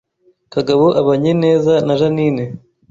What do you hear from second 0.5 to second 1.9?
Kagabo abanye neza